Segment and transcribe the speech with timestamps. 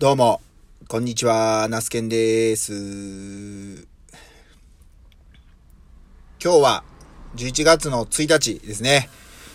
[0.00, 0.40] どうも、
[0.88, 3.86] こんにちは、ナスケンです。
[6.42, 6.82] 今日は
[7.36, 9.08] 11月の1日ですね。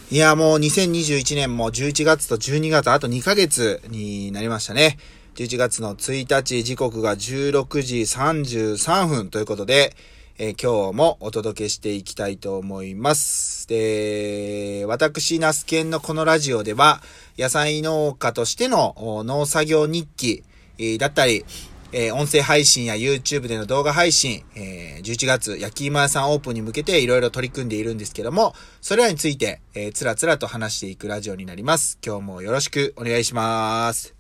[0.10, 4.98] いや、もう2021年も11月と12月、あと2ヶ月になりましたね。
[5.36, 9.94] 11月の1日、時刻が16時33分ということで、
[10.42, 13.68] えー今日もお届けしていきたいと思います。
[13.68, 17.02] で、私、ナスケンのこのラジオでは、
[17.38, 20.46] 野菜農家としての農作業日記、
[20.78, 21.44] えーだったり、
[21.92, 32.00] えー音声配信や YouTube での動画配信、えー11月、焼き芋屋さんオープンに向けていろいろ取り組んでいるんですけども、それらについて、えーつらつらと話していくラジオになります。
[32.02, 34.16] 今日もよろしくお願いします。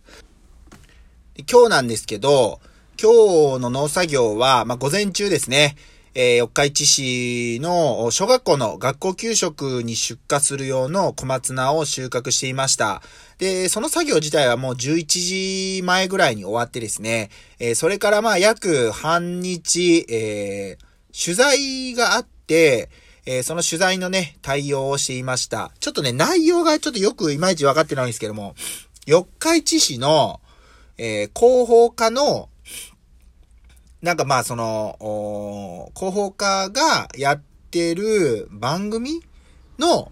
[1.50, 2.60] 今日なんですけど、
[3.02, 5.78] 今日の農作業は、まあ、午前中ですね、
[6.16, 13.02] えー、四日市市の小学校の学校給食に出荷する用の小松菜を収穫していました。
[13.38, 15.06] で、その作業自体はもう11
[15.78, 17.30] 時前ぐらいに終わってですね、
[17.60, 22.90] えーそれからまあ約半日、えー取材があって、
[23.26, 25.72] えーその取材のね、対応をしていました。
[25.80, 28.56] ちょっとね、内容がちょっとよくいまいち分かってないんですけども、
[29.06, 30.42] 四日市市の、
[30.98, 32.50] え広報課の、
[34.02, 39.22] なんかまあその、広報課がやってる番組
[39.78, 40.12] の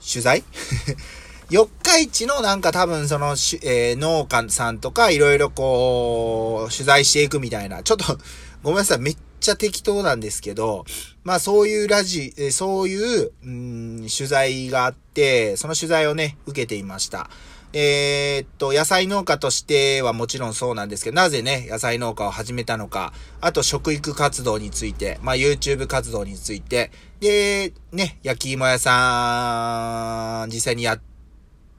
[0.00, 0.44] 取材？
[1.48, 7.82] 四日市のなんか多分その、えー農家さんとかいろいろこう、取材していくみたいな。
[7.82, 8.18] ちょっと、
[8.62, 8.98] ごめんなさい。
[8.98, 10.84] めっちゃ適当なんですけど、
[11.24, 17.30] まあそういうラジ、そういう、うん、取材があって、その取材をね、受けていました。
[17.72, 31.00] えーっと、野菜農家としてはもちろんそうなんですけど、なぜね、野菜農家を始めたのか、あと食育活動について、まあ YouTube 活動について、で、ね、焼き芋屋さん、実際にやっ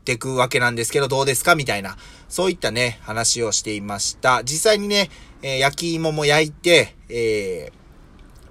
[0.06, 1.56] ていくわけなんですけど、どうですか？
[1.56, 1.98] みたいな、
[2.30, 4.44] そういったね、話をしていました。
[4.44, 5.10] 実際にね、
[5.42, 7.78] えー焼き芋も焼いて、えー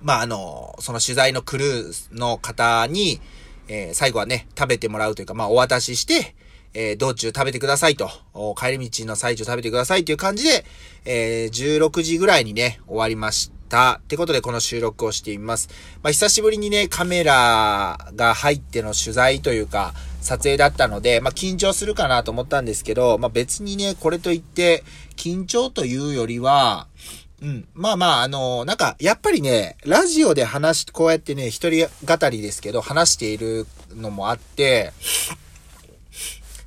[0.02, 3.20] まあ、あの、その取材のクルーの方に、
[3.68, 6.34] えー最後はね、食べてもらうというか、まあ、お渡しして、
[6.78, 8.10] えー道中食べてくださいと、
[8.54, 10.64] 帰り道の最中食べてくださいという感じで、
[11.06, 13.94] えー16時ぐらいにね、終わりました。
[13.94, 15.70] ってことで、この収録をしています。
[16.02, 24.84] まあ、久しぶりにね、カメラが入っての取材というか、撮影だったので、まあ、緊張するかなと思ったんですけど、まあ、別にね、これといって、
[25.16, 26.86] 緊張というよりは、
[27.42, 27.68] うん。
[27.74, 34.92] まあまあ、あのなんか、やっぱりね、ラジオで話し、こうやってね、一人語りですけど、話しているのもあって、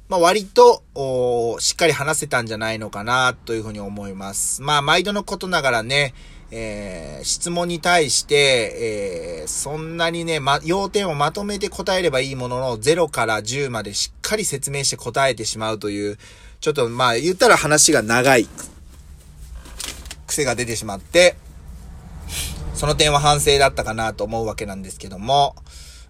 [0.09, 4.63] まあ割と、おしっかり話せたんじゃないのかな、というふうに思います。
[4.63, 6.15] まあ、毎度のことながらね、
[6.49, 16.17] えー質問に対して、えーそんなにね、ま、要点をまとめて答えればいいものの、0から10までしっかり説明して答えてしまうという、
[16.59, 18.47] ちょっとまあ、言ったら話が長い
[20.25, 21.35] 癖が出てしまって、
[22.73, 25.55] その点は反省だったかなと思うわけなんですけども、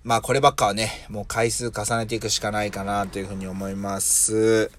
[0.09, 4.71] まあこればっかはね、もう回数重ねていくしかないかなというふうに思います。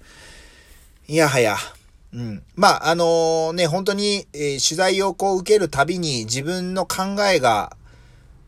[1.06, 1.54] いやはや。
[2.12, 2.42] うん。
[2.56, 7.76] まあ、あのね、本当に、えー取材をこう受けるたびに自分の考えが、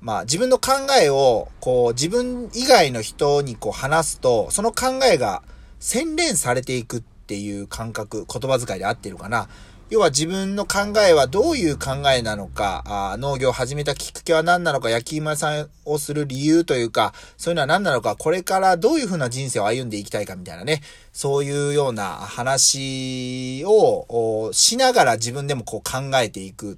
[0.00, 5.44] まあ自分の考えを、こう自分以外の人にこう話すと、その考えが
[5.78, 9.49] 洗練されていくっていう感覚、言葉遣いで合ってるかな。
[9.93, 20.81] 要は自分の考えはどういう考えなのか、あ農業を始めたきっかけは何なのか、焼き芋屋さんをする理由というか、そういうのは何なのか、これからどういうふうな人生を歩んでいきたいかみたいなね、
[21.13, 26.77] そういうような話をしながら自分でもこう考えていくっ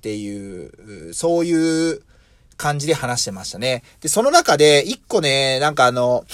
[0.00, 0.66] てい
[1.10, 2.00] う、そういう
[2.56, 3.82] 感じで話してましたね。
[4.00, 6.24] で、その中で一個ね、なんかあの、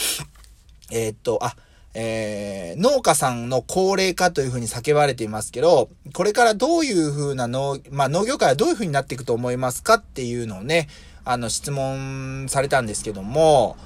[0.93, 1.57] えーっと、あ、
[1.95, 10.89] えー、農家さんの高齢化というふうに叫ばれていますけど、これからどういうふうな農、まあ農業界はどういうふうになっていくと思いますかっていうのをね、
[11.25, 13.77] あの質問されたんですけども、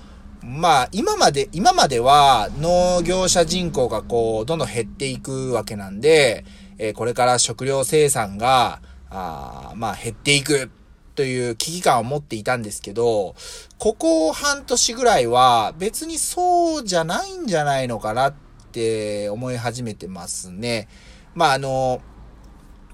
[0.43, 6.45] まあ今まで、今までは農業者人口がこう、どんどん減っていくわけなんで、
[6.79, 8.81] えーこれから食料生産が、
[9.11, 10.71] あまあ減っていく。
[11.17, 13.35] という危機感を持っていたんですけど、
[13.79, 18.35] ここ半年ぐらいは別にそうじゃないんじゃないのかなっ
[18.71, 20.87] て思い始めてますね。
[21.35, 22.01] まああの、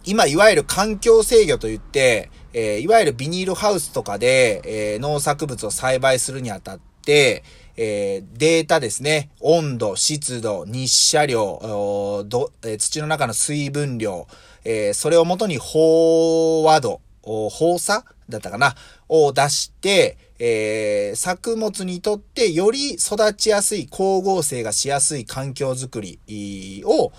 [0.04, 7.44] 今いわゆる環境制御といって、えーいわゆるビニールハウスとかで、えー農作物を栽培するにあたって、
[7.76, 9.30] えーデータですね。
[9.40, 14.26] 温度、湿度、日射量、どえー土の中の水分量、
[14.64, 18.74] えーそれをもとに飽和度、お放射だったかな
[19.08, 27.12] を出して、えー作物にとってより育ちやすい、光合成がしやすい環境づくりを、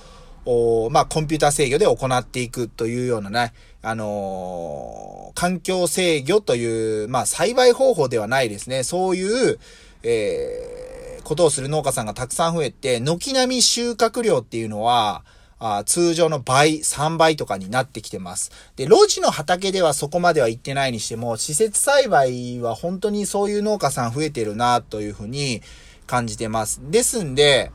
[0.45, 8.83] おまあ、コンピュータ制御で行っていくというようなね、あのー、環境制御という、まあ、栽培方法ではないですね。
[8.83, 9.59] そういう、
[10.03, 15.23] えー、ことをする農家さんがたくさん増えて、軒並み収穫量っていうのは、
[15.65, 18.51] あ通常の倍、3倍とかになってきてます。
[18.75, 25.61] で、路地の畑ではそこまでは行ってないにしても、施設栽培は本当にそういう農家さん増えてるなというふうに
[26.05, 26.81] 感じてます。
[26.83, 27.71] ですんで、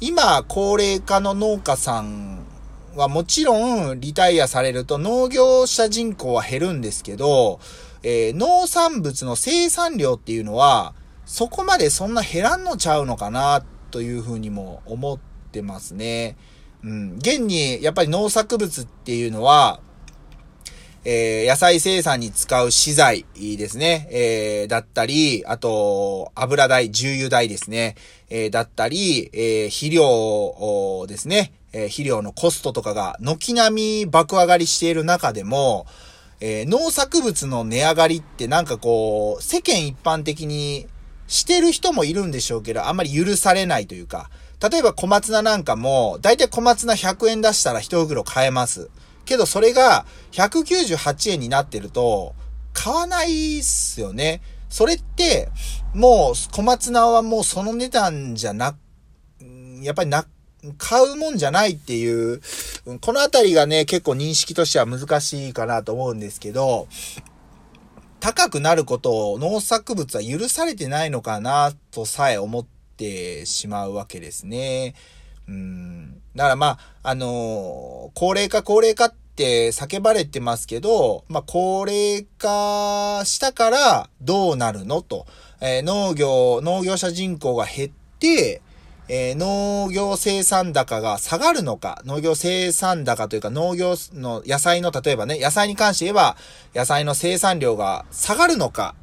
[0.00, 2.46] 今、高齢化の農家さん
[2.96, 7.60] はもちろんリタイアされると農業者人口は減るんですけど、
[8.02, 10.94] えー、農産物の生産量っていうのは、
[11.26, 15.18] そこまでそんな減らんのちゃうのかな、というふうにも思っ
[15.52, 16.36] てますね。
[16.84, 17.16] うん。
[17.16, 19.80] 現に、やっぱり農作物っていうのは、
[21.04, 27.94] えー、野菜生産に使う資材ですね、えー、だったり、あと、油代、重油代ですね、
[28.28, 35.86] えー、だったり、え、肥料ですね、え、肥料のコストとかが軒並み爆上がりしている中でも、
[36.40, 40.88] え、農作物の値上がりってなんかこう、世間一般的に
[41.26, 48.90] してる人もいるんでしょうけど、あんまり許されないというか、例えば小松菜なんかも、だいたい小松菜100円出したら一袋買えます。
[49.24, 52.34] けどそれが198円になってると、
[52.72, 54.40] 買わないっすよね。
[54.68, 55.48] それって、
[55.94, 58.76] もう小松菜はもうその値段じゃな、
[59.80, 60.26] やっぱりな、
[60.76, 62.40] 買うもんじゃないっていう、
[63.00, 66.88] このあたりがね、結構認識としては難しいかなと思うんですけど、
[68.18, 74.94] 高くなることを農作物は許されてないのかなとさえ思っててしまうわけですね。
[75.48, 76.20] うん。
[76.34, 85.26] だからまあ、あのー、高齢化高齢化って叫ばれてますけど、まあ、高齢化したからどうなるのと。
[85.60, 88.60] えー、農業、農業者人口が減って、
[89.08, 96.36] えー、農業生産高が下がるのか、農業生産高というか農業の野菜の、例えばね、野菜に関して言えば、
[96.74, 98.94] 野菜の生産量が下がるのか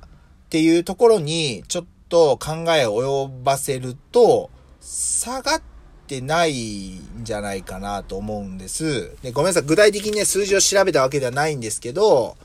[0.46, 4.50] っていうところに、ちょっと考えを及ばせると、
[4.82, 5.62] 下がっ
[6.08, 9.16] てないんじゃないかなと思うんです。
[9.24, 9.64] でごめんなさい。
[9.64, 12.38] 具体的にね、数字を調べたわけではないんですけど、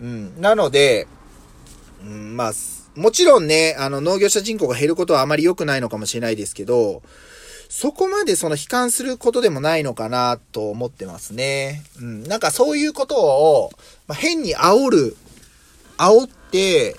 [0.00, 0.40] うん。
[0.40, 1.06] なので、
[2.02, 2.52] うん、まあ、
[2.94, 7.02] もちろんね、あの、農業者人口が減ることはあまり良くないのかもしれないですけど、
[7.70, 11.82] そこまでその悲観することでもないのかなと思ってますね。
[12.00, 12.22] うん。
[12.24, 13.70] なんかそういうことを、
[14.06, 15.16] まあ、変に煽る、
[15.96, 16.96] 煽って、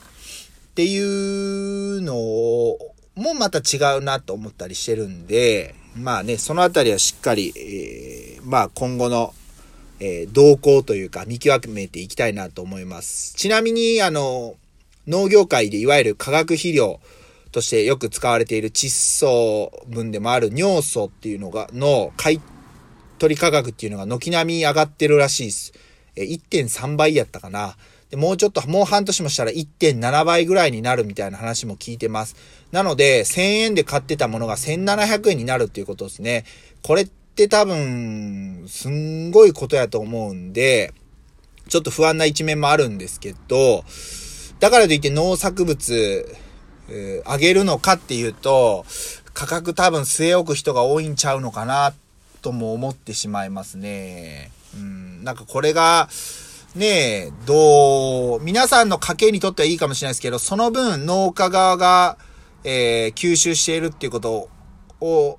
[0.73, 9.35] っていうのもまた違うなと思ったりしてるんで、まあね、そのあたりはしっかり、えー、まあ今後の、
[9.99, 13.35] えー、動向というか見極めていきたいなと思います。
[13.35, 14.55] ちなみに、あの、
[15.05, 16.99] 農業界でいわゆる化学肥料
[17.51, 22.41] としてよく使われている窒素分でもある尿素っていうのが、の買
[23.19, 25.73] 取価格っていうのが軒並み上がってるらしいです。
[26.15, 27.75] え1.3倍やったかな。
[28.15, 32.35] もうちょっと、もう半年もしたら1.7倍ぐらいになるみたいな話も聞いてます。
[32.71, 36.45] なので、1000円で買ってたものが1700円になるっていうことですね。
[36.81, 40.93] これって多分、すんごいことやと思うんで、
[41.69, 43.83] ちょっと不安な一面もあるんですけど、
[44.59, 46.37] だからといって農作物、
[46.89, 48.85] えー、上げるのかっていうと、
[49.33, 51.93] 価格多分据え置く人が多いんちゃうのかな、
[52.41, 54.51] とも思ってしまいますね。
[54.75, 56.09] うん、なんかこれが、
[56.75, 62.17] ねえ、どう、皆さんの家計にとってはいいかもしれないですけど、その分農家側が、
[62.63, 64.49] えー、吸収しているっていうこと
[64.99, 65.37] を、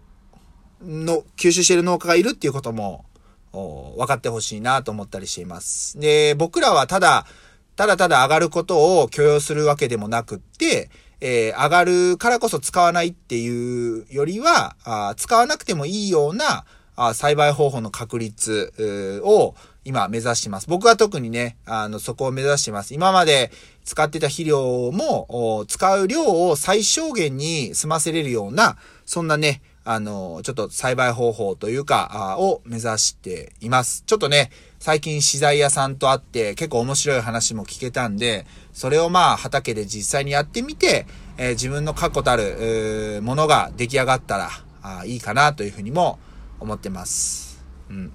[0.80, 3.04] の、吸収している農家がいるっていうことも、
[3.52, 5.98] 分かってほしいなと思ったりしています。
[5.98, 7.26] で、僕らはただ、
[7.74, 10.88] ただただ上がることを許容するわけでもなくって、
[11.20, 16.64] えー、上がるからこそ使わないっていうよりは、あ使わなくてもいいような
[16.94, 20.68] あ栽培方法の確立を今目指してます。
[20.68, 22.94] 僕は特にね、あの、そこを目指してます。
[22.94, 23.50] 今まで
[23.84, 34.02] 使ってた肥料も、使う量を最小限に済ませれるような、そんなね、あの、ちょっと栽培方法というか、を目指しています。
[34.06, 44.50] ちょっとね、最近資材屋さんと会って結構面白い話も聞けたんで、それをまあ畑で実際にやってみて、えー、自分の確固たる、ものが出来上がったら
[44.82, 46.18] あいいかなというふうにも
[46.60, 47.62] 思ってます。
[47.90, 48.12] うん。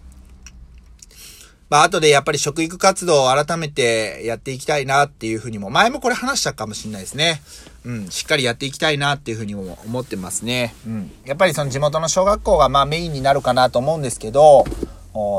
[1.70, 7.42] まあ、後でやっぱり食育活動を改めてやっていきたいなっていうふうにも、前もこれ話したかもしれないですね。
[7.86, 10.74] うん、しっかりやっていきたいなっていうふうにも思ってますね。
[10.86, 11.12] うん。
[11.26, 14.66] やっぱりその地元の小学校がまあメインになるかなと思うんですけど、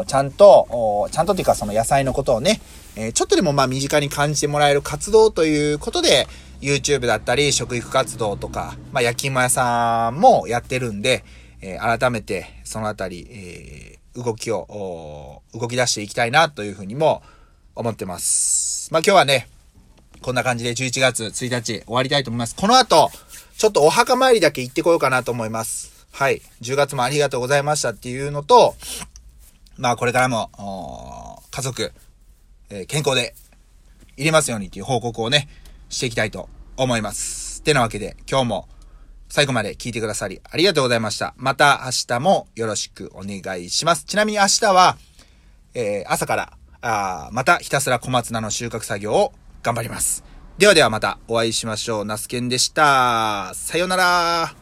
[0.07, 2.61] ちゃんと、ちゃんとっていうかその野菜のことをね、
[2.97, 6.29] えー、ちょっとでもまあ身近に感じてもらえる活動ということで、
[6.61, 11.25] YouTube だったり食育活動とか、まあ焼き芋屋さんもやってるんで、
[11.61, 17.23] えー、改めてそのあたり、えー、動きを、動き出していきたいなというふうにも
[17.75, 18.93] 思ってます。
[18.93, 19.49] まあ今日はね、
[20.23, 22.55] こんな感じで11月1日終わりたいと思います。
[22.55, 23.11] この後、
[23.57, 26.07] ちょっとお墓参りだけ行ってこようかなと思います。
[26.13, 26.43] はい。
[26.61, 28.75] 10月もありがとうございましたっていうのと、
[29.79, 31.93] まあこれからも、家族、
[32.69, 33.35] えー、健康で
[34.17, 35.49] いれますようにっていう報告をね、
[35.89, 37.61] していきたいと思います。
[37.61, 38.69] ってなわけで、今日も
[39.31, 41.35] 最後まで聞いてくださりありがとうございました。
[41.37, 44.05] また明日もよろしくお願いします。
[44.05, 44.99] ちなみに明日は、
[45.73, 49.33] えー、朝から、あまたひたすら小松菜の収穫作業を
[49.63, 50.25] 頑張ります。
[50.59, 52.05] ではではまたお会いしましょう。
[52.05, 53.53] ナスケンでした。
[53.55, 54.60] さようなら。